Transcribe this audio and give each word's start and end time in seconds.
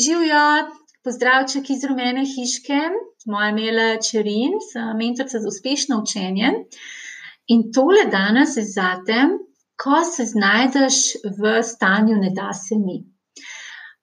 Živijo, 0.00 0.72
pozdravček 1.04 1.70
iz 1.70 1.82
rumene 1.84 2.22
hiške, 2.24 2.78
moje 3.26 3.48
ime 3.50 3.64
je 3.64 3.98
Čerin, 4.06 4.54
sem 4.72 4.96
mentorica 4.96 5.38
za 5.38 5.48
uspešno 5.48 5.98
učenje. 6.02 6.52
In 7.52 7.66
tole 7.76 8.06
danes 8.14 8.56
je 8.56 8.64
zate, 8.64 9.18
ko 9.82 10.00
se 10.14 10.24
znajdeš 10.30 11.02
v 11.40 11.52
stanju 11.72 12.16
ne 12.22 12.32
da 12.38 12.54
se 12.56 12.78
mi. 12.86 13.02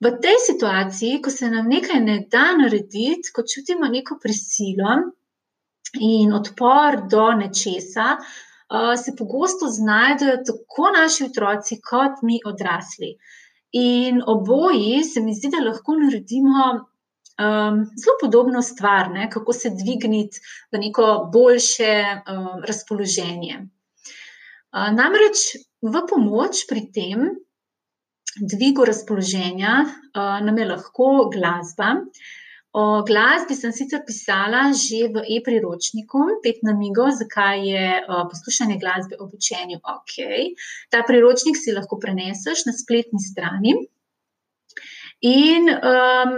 V 0.00 0.14
tej 0.24 0.40
situaciji, 0.46 1.20
ko 1.20 1.30
se 1.30 1.52
nam 1.52 1.68
nekaj 1.68 2.00
ne 2.00 2.16
da 2.32 2.46
narediti, 2.62 3.34
ko 3.34 3.44
čutimo 3.54 3.92
neko 3.98 4.16
prisilo 4.22 4.96
in 6.00 6.32
odpor 6.32 7.02
do 7.12 7.30
nečesa, 7.44 8.16
se 9.04 9.12
pogosto 9.18 9.68
znajdejo 9.68 10.40
tako 10.48 10.92
naši 10.96 11.28
otroci 11.28 11.82
kot 11.90 12.22
mi 12.22 12.40
odrasli. 12.46 13.18
In 13.74 14.22
oboji 14.26 15.02
se 15.04 15.20
mi 15.20 15.34
zdi, 15.34 15.50
da 15.50 15.62
lahko 15.64 15.96
naredimo 15.98 16.66
um, 16.74 17.80
zelo 17.98 18.16
podobno 18.20 18.62
stvar, 18.62 19.10
ne? 19.10 19.28
kako 19.30 19.52
se 19.52 19.72
dvigniti 19.74 20.40
v 20.72 20.82
neko 20.84 21.08
boljše 21.32 21.94
um, 22.14 22.62
razpoloženje. 22.66 23.58
Uh, 24.74 24.90
namreč 24.94 25.42
v 25.82 26.06
pomoč 26.10 26.64
pri 26.70 26.86
tem 26.94 27.26
dvigu 28.38 28.86
razpoloženja 28.86 29.74
uh, 29.84 30.38
nam 30.46 30.58
je 30.58 30.70
lahko 30.70 31.10
glasba. 31.34 31.96
Uh, 31.98 32.32
O 32.74 33.04
glasbi 33.06 33.54
sem 33.54 33.70
sicer 33.70 34.00
pisala 34.02 34.72
že 34.74 35.06
v 35.14 35.22
e-priročniku, 35.36 36.42
pet 36.42 36.58
namigov, 36.66 37.12
zakaj 37.14 37.62
je 37.62 37.84
poslušanje 38.30 38.80
glasbe 38.82 39.14
ob 39.22 39.30
učenju 39.38 39.78
ok. 39.78 40.14
Ta 40.90 41.04
priročnik 41.06 41.54
si 41.54 41.70
lahko 41.70 42.00
preneseš 42.02 42.64
na 42.66 42.74
spletni 42.74 43.22
strani. 43.22 43.76
In 45.30 45.70
um, 45.70 46.34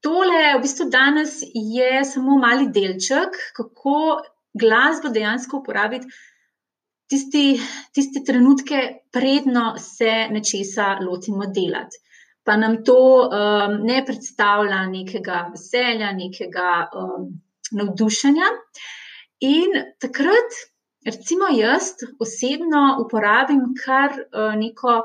tole, 0.00 0.40
v 0.56 0.64
bistvu, 0.64 0.88
danes 0.88 1.36
je 1.52 1.92
samo 2.08 2.40
mali 2.40 2.72
delček, 2.72 3.36
kako 3.60 4.24
glasbo 4.56 5.12
dejansko 5.12 5.60
uporabiti. 5.60 6.08
Tisti, 7.08 7.60
tiste 7.92 8.24
trenutke, 8.24 9.04
predno 9.12 9.74
se 9.76 10.28
nečesa 10.32 10.94
lotimo 11.04 11.52
delati 11.52 12.08
pa 12.48 12.56
nam 12.56 12.78
to 12.84 12.96
um, 13.28 13.74
ne 13.84 14.00
predstavlja 14.06 14.86
nekega 14.88 15.42
veselja, 15.52 16.14
nekega 16.16 16.70
um, 16.96 17.26
navdušenja. 17.76 18.48
In 19.44 19.76
takrat, 20.00 20.56
recimo, 21.04 21.50
jaz 21.52 21.90
osebno 22.24 22.84
uporabim 23.02 23.74
kar 23.76 24.16
uh, 24.16 24.54
neko 24.56 25.02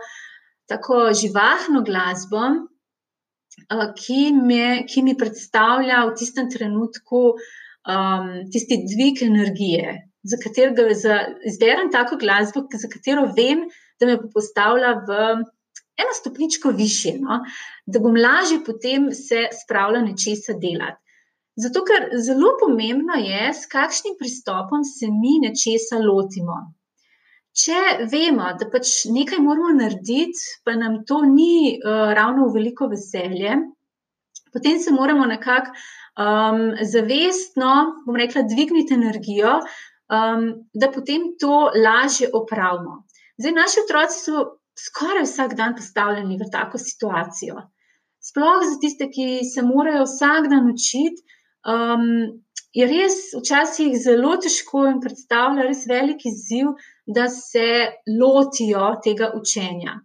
tako 0.72 1.09
živahno 1.19 1.81
glasbo, 1.83 2.45
uh, 2.47 3.89
ki, 4.00 4.22
me, 4.39 4.85
ki 4.88 5.03
mi 5.03 5.17
predstavlja 5.19 6.05
v 6.07 6.16
tistem 6.22 6.47
trenutku 6.53 7.25
um, 7.33 8.30
tisti 8.55 8.85
dvig 8.88 9.19
energije. 9.28 9.97
Za 10.23 10.39
katerega 10.39 10.88
izberem 11.52 11.91
tako 11.91 12.16
glasbo, 12.23 12.63
za 12.72 12.88
katero 12.88 13.28
vem, 13.35 13.67
da 14.00 14.07
me 14.07 14.16
bo 14.22 14.31
postavila 14.31 14.95
v 15.03 15.19
eno 15.97 16.13
stopničko 16.19 16.69
više, 16.69 17.13
no? 17.19 17.39
da 17.86 17.99
bom 17.99 18.16
lažje 18.16 18.59
potem 18.66 19.11
se 19.11 19.47
spravila 19.61 20.02
nečesa 20.02 20.53
delati. 20.53 21.00
Zato, 21.55 21.83
ker 21.85 22.08
zelo 22.17 22.55
pomembno 22.59 23.19
je, 23.22 23.52
s 23.53 23.67
kakšnim 23.69 24.16
pristopom 24.19 24.81
se 24.83 25.09
mi 25.13 25.35
nečesa 25.44 26.00
lotimo. 26.02 26.55
Če 27.53 28.08
vemo, 28.09 28.47
da 28.58 28.66
pač 28.73 29.03
nekaj 29.13 29.38
moramo 29.45 29.75
narediti, 29.77 30.47
pa 30.66 30.73
nam 30.73 31.03
to 31.05 31.19
ni 31.30 31.77
uh, 31.77 32.09
ravno 32.17 32.47
v 32.47 32.55
veliko 32.57 32.88
veselje, 32.89 33.59
potem 34.53 34.80
se 34.81 34.94
moramo 34.94 35.28
nekako 35.30 35.75
um, 36.17 36.63
zavestno, 36.81 37.75
bom 38.07 38.17
rekla, 38.17 38.47
dvigniti 38.50 38.97
energijo, 38.97 39.59
um, 40.09 40.50
da 40.73 40.90
potem 40.90 41.35
to 41.38 41.67
lažje 41.78 42.31
opravimo. 42.34 43.03
Zdaj, 43.38 43.53
naši 43.59 43.85
otroci 43.85 44.19
so 44.25 44.44
skoraj 44.79 45.25
vsak 45.28 45.56
dan 45.59 45.75
postavljeni 45.75 46.38
v 46.38 46.50
tako 46.51 46.78
situacijo. 46.81 47.61
Sploh 48.23 48.63
za 48.63 48.79
tiste, 48.81 49.09
ki 49.11 49.44
se 49.47 49.61
morajo 49.67 50.06
vsak 50.07 50.47
dan 50.51 50.69
učiti, 50.72 51.23
um, 51.67 52.06
je 52.73 52.88
res 52.89 53.17
včasih 53.38 53.94
zelo 54.01 54.38
težko 54.41 54.85
in 54.89 55.01
predstavlja 55.03 55.67
res 55.67 55.84
veliki 55.89 56.31
izziv, 56.31 56.72
da 57.06 57.28
se 57.29 57.67
lotijo 58.07 58.94
tega 59.03 59.34
učenja. 59.38 60.00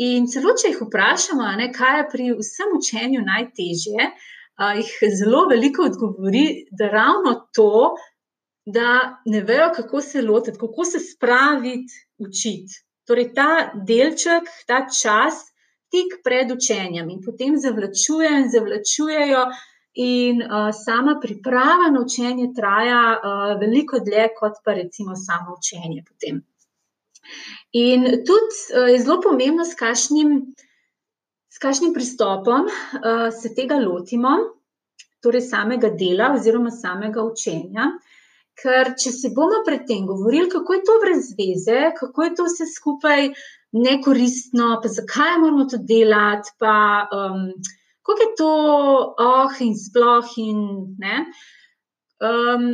In 0.00 0.28
celo, 0.32 0.54
če 0.56 0.70
jih 0.70 0.84
vprašamo, 0.86 1.48
ne, 1.60 1.68
kaj 1.74 1.98
je 1.98 2.04
pri 2.12 2.28
vsem 2.38 2.76
učenju 2.78 3.24
najtežje, 3.26 4.06
uh, 4.06 4.70
jih 4.78 4.94
zelo 5.18 5.42
veliko 5.50 5.90
odgovori, 5.90 6.46
da 6.70 6.88
ravno 6.94 7.34
to, 7.56 7.96
da 8.64 9.20
ne 9.26 9.42
vejo, 9.44 9.72
kako 9.76 10.00
se 10.00 10.22
lotiti, 10.22 10.60
kako 10.60 10.84
se 10.84 11.02
spraviti 11.02 12.00
učiti. 12.22 12.80
Torej, 13.10 13.32
ta 13.34 13.72
delček, 13.74 14.46
ta 14.70 14.84
čas, 14.86 15.42
tik 15.90 16.20
pred 16.22 16.52
učenjem 16.54 17.10
in 17.10 17.18
potem 17.24 17.56
zavlačujejo 17.58 18.38
in 18.44 18.50
zavlačujejo, 18.52 19.42
in 19.94 20.42
uh, 20.42 20.70
sama 20.84 21.18
priprava 21.22 21.90
na 21.90 22.00
učenje 22.00 22.52
traja 22.56 23.18
uh, 23.18 23.60
veliko 23.60 23.98
dlje, 23.98 24.28
kot 24.38 24.62
pa 24.64 24.74
recimo 24.74 25.16
samo 25.16 25.56
učenje. 25.58 26.04
Potem. 26.08 26.42
In 27.72 28.04
tudi 28.26 28.60
uh, 28.74 28.88
je 28.88 28.98
zelo 29.02 29.20
pomembno, 29.20 29.64
s 29.64 29.74
kakšnim, 29.74 30.54
s 31.50 31.58
kakšnim 31.58 31.94
pristopom 31.94 32.70
uh, 32.70 33.28
se 33.34 33.54
tega 33.54 33.80
lotimo, 33.82 34.36
torej 35.22 35.42
samega 35.50 35.90
dela 35.90 36.32
oziroma 36.34 36.70
samega 36.70 37.26
učenja. 37.26 37.90
Ker 38.60 38.92
če 39.00 39.12
se 39.14 39.30
bomo 39.36 39.62
predtem 39.66 40.04
govorili, 40.06 40.50
kako 40.52 40.76
je 40.76 40.82
to 40.84 40.96
brez 41.04 41.32
veze, 41.38 41.80
kako 41.96 42.26
je 42.26 42.34
to 42.36 42.44
vse 42.44 42.66
skupaj 42.68 43.30
nekoristno, 43.72 44.80
pa 44.82 44.88
zakaj 44.88 45.38
moramo 45.38 45.64
to 45.70 45.78
delati, 45.88 46.52
pa 46.58 47.08
um, 47.14 47.46
kako 48.06 48.20
je 48.20 48.30
to 48.36 48.52
oh 49.18 49.60
in 49.64 49.76
sploh. 49.78 50.32
In, 50.44 50.64
um, 52.20 52.66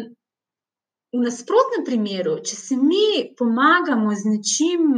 v 1.16 1.22
nasprotnem 1.22 1.84
primeru, 1.86 2.38
če 2.44 2.56
se 2.58 2.76
mi 2.76 3.32
pomagamo 3.38 4.14
z 4.14 4.32
nečim, 4.34 4.88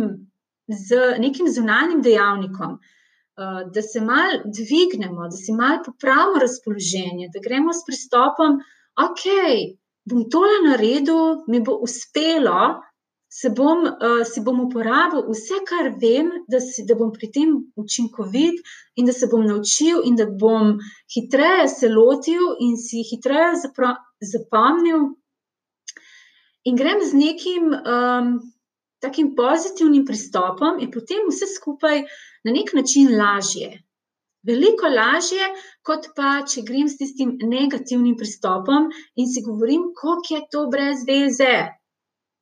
z 0.68 1.18
nekim 1.22 1.50
zunanjim 1.52 2.00
dejavnikom. 2.02 2.78
Uh, 3.38 3.60
da 3.70 3.82
se 3.86 4.00
malo 4.02 4.40
dvignemo, 4.50 5.28
da 5.30 5.36
si 5.36 5.52
malo 5.54 5.82
popravimo 5.84 6.40
razpoloženje, 6.42 7.28
da 7.34 7.42
gremo 7.44 7.70
s 7.72 7.84
pristopom, 7.86 8.56
ok, 8.98 9.22
bom 10.08 10.24
tole 10.32 10.58
naredil, 10.66 11.44
mi 11.48 11.60
bo 11.64 11.78
uspelo, 11.84 12.80
se 13.28 13.50
bom, 13.50 13.84
uh, 13.84 14.24
si 14.24 14.40
bom 14.40 14.60
uporabil 14.64 15.26
vse, 15.28 15.60
kar 15.68 15.90
vem, 16.00 16.30
da, 16.48 16.60
si, 16.64 16.84
da 16.88 16.96
bom 16.96 17.10
pri 17.12 17.28
tem 17.32 17.52
učinkovit 17.76 18.62
in 18.96 19.08
da 19.08 19.12
se 19.12 19.28
bom 19.28 19.44
naučil, 19.44 20.00
in 20.08 20.16
da 20.16 20.26
bom 20.26 20.78
hitreje 21.14 21.68
se 21.68 21.90
lotil 21.92 22.54
in 22.64 22.76
si 22.80 23.04
hitreje 23.04 23.60
zapomnil. 24.32 25.10
In 26.64 26.76
grem 26.76 27.04
z 27.04 27.14
nekim 27.16 27.68
um, 27.72 28.32
takim 29.04 29.34
pozitivnim 29.36 30.06
pristopom, 30.08 30.80
in 30.80 30.90
potem 30.90 31.28
vse 31.28 31.46
skupaj 31.52 32.02
na 32.44 32.56
nek 32.56 32.72
način 32.74 33.12
lažje. 33.16 33.76
Veliko 34.46 34.86
lažje, 34.86 35.46
kot 35.82 36.12
pa 36.16 36.42
če 36.50 36.62
grem 36.66 36.86
s 36.88 36.98
tistim 37.00 37.34
negativnim 37.42 38.14
pristopom 38.20 38.86
in 39.16 39.26
si 39.26 39.42
govorim, 39.42 39.88
kako 39.98 40.34
je 40.34 40.40
to 40.52 40.66
brez 40.74 41.02
veze. 41.08 41.54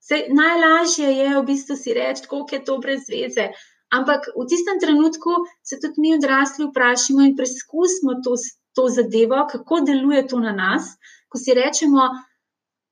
Sej, 0.06 0.28
najlažje 0.38 1.08
je 1.08 1.30
v 1.34 1.42
bistvu 1.48 1.76
si 1.80 1.94
reči, 1.96 2.26
kako 2.28 2.52
je 2.52 2.60
to 2.68 2.76
brez 2.84 3.08
veze. 3.10 3.48
Ampak 3.96 4.28
v 4.34 4.44
tistem 4.50 4.78
trenutku 4.82 5.46
se 5.62 5.78
tudi 5.82 6.02
mi 6.04 6.12
odrasli 6.14 6.68
vprašamo 6.68 7.24
in 7.24 7.34
preizkusimo 7.38 8.18
to, 8.22 8.36
to 8.76 8.86
zadevo, 8.98 9.47
kako 9.50 9.80
deluje 9.88 10.26
to 10.28 10.42
na 10.42 10.53
nas, 10.53 10.92
ko 11.32 11.38
si 11.38 11.54
rečemo, 11.54 12.10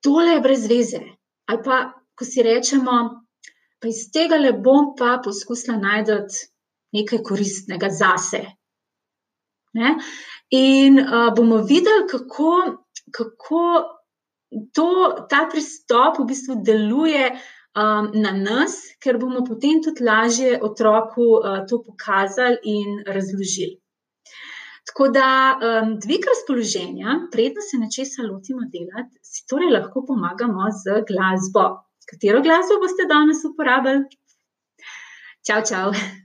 tole 0.03 0.39
je 0.39 0.45
brez 0.49 0.67
veze. 0.71 1.03
Ali 1.51 1.63
pa 1.67 1.79
ko 2.17 2.25
si 2.25 2.43
rečemo, 2.43 2.97
pa 3.79 3.91
iz 3.91 4.09
tega 4.15 4.41
le 4.41 4.55
bom 4.65 4.95
pa 4.99 5.19
poskusila 5.23 5.77
najti 5.77 6.49
nekaj 6.97 7.23
koristnega 7.27 7.91
zase. 7.91 8.45
Ne? 9.75 9.97
In 10.55 11.01
uh, 11.01 11.33
bomo 11.37 11.59
videli, 11.67 12.07
kako, 12.11 12.53
kako 13.11 13.63
to, 14.73 14.89
ta 15.31 15.45
pristop 15.51 16.21
v 16.21 16.29
bistvu 16.31 16.61
deluje 16.67 17.31
um, 17.31 18.11
na 18.15 18.33
nas, 18.39 18.77
ker 19.03 19.19
bomo 19.19 19.45
potem 19.47 19.83
tudi 19.83 20.05
lažje 20.07 20.59
otroku 20.63 21.27
uh, 21.39 21.65
to 21.69 21.83
pokazali 21.83 22.61
in 22.63 23.03
razložili. 23.07 23.81
Tako 24.85 25.09
da 25.09 25.29
um, 25.57 25.95
dvig 25.99 26.27
razpoloženja, 26.29 27.21
predno 27.33 27.65
se 27.71 27.81
nečesa 27.81 28.23
lotimo 28.23 28.69
delati, 28.73 29.17
si 29.23 29.47
torej 29.51 29.73
lahko 29.73 30.05
pomagamo 30.07 30.69
z 30.83 31.01
glasbo. 31.09 31.65
Katero 32.11 32.43
glasbo 32.45 32.79
boste 32.83 33.09
danes 33.09 33.41
uporabili? 33.49 34.05
Čau, 35.47 35.65
čau! 35.71 36.21